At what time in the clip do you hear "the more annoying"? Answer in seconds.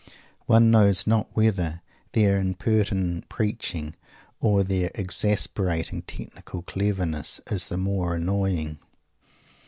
7.67-8.79